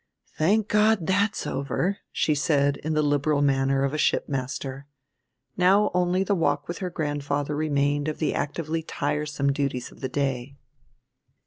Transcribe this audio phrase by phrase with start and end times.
[0.35, 4.87] "Thank God that's over," she said in the liberal manner of a shipmaster.
[5.55, 10.09] Now only the walk with her grandfather remained of the actively tiresome duties of the
[10.09, 10.55] day.